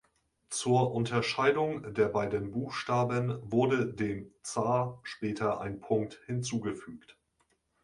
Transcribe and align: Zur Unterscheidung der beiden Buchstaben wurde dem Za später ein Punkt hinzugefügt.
Zur 0.49 0.93
Unterscheidung 0.95 1.93
der 1.93 2.07
beiden 2.07 2.49
Buchstaben 2.49 3.37
wurde 3.43 3.85
dem 3.85 4.33
Za 4.41 4.99
später 5.03 5.61
ein 5.61 5.79
Punkt 5.79 6.19
hinzugefügt. 6.25 7.19